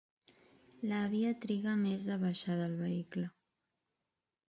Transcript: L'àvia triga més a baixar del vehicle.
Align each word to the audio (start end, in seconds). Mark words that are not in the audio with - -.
L'àvia 0.91 1.35
triga 1.45 1.75
més 1.83 2.09
a 2.17 2.19
baixar 2.25 2.59
del 2.65 2.77
vehicle. 2.83 3.31